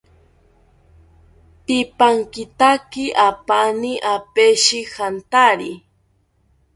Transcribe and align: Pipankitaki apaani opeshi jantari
Pipankitaki 1.65 3.05
apaani 3.27 3.91
opeshi 4.13 4.79
jantari 4.93 5.71